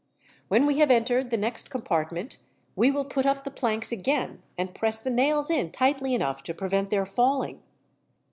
[0.47, 2.39] When we have entered the next compartment,
[2.75, 6.55] we will put up the planks again, and press the nails in tightly enough to
[6.55, 7.61] prevent their falling.